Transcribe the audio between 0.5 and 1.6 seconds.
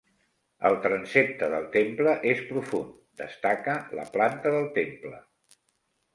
El transsepte